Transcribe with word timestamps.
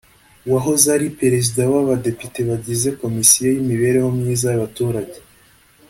wahoze 0.51 0.87
ari 0.97 1.07
Perezida 1.19 1.61
w’ 1.71 1.75
abadepite 1.81 2.39
bagize 2.49 2.89
komisiyo 3.01 3.45
y’ 3.49 3.59
imibereho 3.61 4.09
myiza 4.17 4.45
y’ 4.49 4.55
abaturage 4.59 5.17